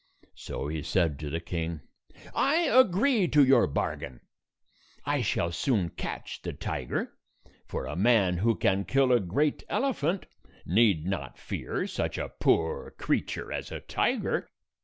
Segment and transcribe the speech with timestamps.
[0.33, 1.81] So he said to the king,
[2.33, 4.21] "I agree to your bargain.
[5.05, 7.13] I shall soon catch the tiger,
[7.67, 10.25] for a man who can kill a great elephant
[10.65, 14.49] need not fear such a poor creature as a tiger."